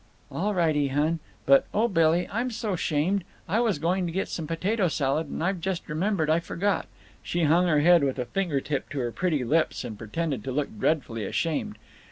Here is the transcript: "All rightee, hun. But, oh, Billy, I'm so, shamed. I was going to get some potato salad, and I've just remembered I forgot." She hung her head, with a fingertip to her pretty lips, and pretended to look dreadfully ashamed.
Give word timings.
"All 0.31 0.55
rightee, 0.55 0.87
hun. 0.87 1.19
But, 1.45 1.67
oh, 1.75 1.87
Billy, 1.87 2.27
I'm 2.31 2.49
so, 2.49 2.75
shamed. 2.75 3.23
I 3.47 3.59
was 3.59 3.77
going 3.77 4.07
to 4.07 4.11
get 4.11 4.29
some 4.29 4.47
potato 4.47 4.87
salad, 4.87 5.27
and 5.27 5.43
I've 5.43 5.61
just 5.61 5.87
remembered 5.87 6.27
I 6.27 6.39
forgot." 6.39 6.87
She 7.21 7.43
hung 7.43 7.67
her 7.67 7.81
head, 7.81 8.03
with 8.03 8.17
a 8.17 8.25
fingertip 8.25 8.89
to 8.89 8.99
her 8.99 9.11
pretty 9.11 9.43
lips, 9.43 9.83
and 9.83 9.99
pretended 9.99 10.43
to 10.45 10.51
look 10.51 10.69
dreadfully 10.79 11.23
ashamed. 11.23 11.77